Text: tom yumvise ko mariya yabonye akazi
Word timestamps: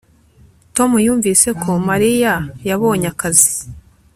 tom 0.75 0.91
yumvise 1.05 1.49
ko 1.61 1.71
mariya 1.89 2.33
yabonye 2.69 3.07
akazi 3.13 3.53